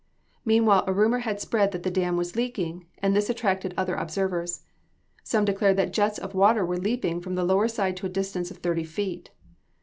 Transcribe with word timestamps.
Meanwhile 0.43 0.85
a 0.87 0.93
rumor 0.93 1.19
had 1.19 1.39
spread 1.39 1.71
that 1.73 1.83
the 1.83 1.91
dam 1.91 2.17
was 2.17 2.35
leaking, 2.35 2.87
and 3.03 3.15
this 3.15 3.29
attracted 3.29 3.75
other 3.77 3.93
observers. 3.93 4.63
Some 5.23 5.45
declared 5.45 5.77
that 5.77 5.93
jets 5.93 6.17
of 6.17 6.33
water 6.33 6.65
were 6.65 6.77
leaping 6.79 7.21
from 7.21 7.35
the 7.35 7.45
lower 7.45 7.67
side 7.67 7.95
to 7.97 8.07
a 8.07 8.09
distance 8.09 8.49
of 8.49 8.57
thirty 8.57 8.83
feet. 8.83 9.29